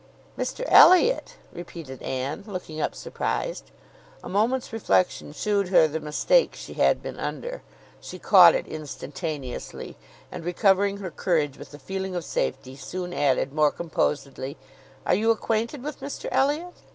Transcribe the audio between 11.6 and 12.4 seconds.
the feeling of